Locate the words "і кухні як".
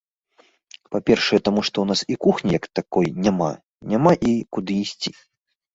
2.15-2.65